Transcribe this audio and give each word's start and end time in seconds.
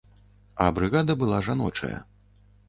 А 0.55 0.69
брыгада 0.77 1.15
была 1.25 1.43
жаночая. 1.49 2.01